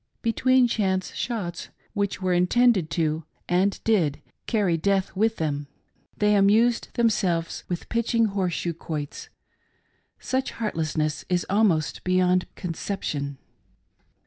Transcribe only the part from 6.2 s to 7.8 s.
amused them selves